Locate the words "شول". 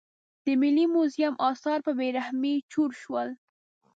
3.01-3.29